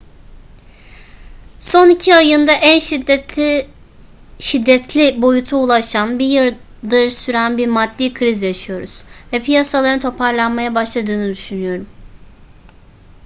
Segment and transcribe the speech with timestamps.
[1.59, 2.79] son iki ayında en
[4.39, 9.03] şiddetli boyuta ulaşan bir yıldır süren bir maddi kriz yaşıyoruz
[9.33, 11.87] ve piyasaların toparlanmaya başladığını düşünüyorum.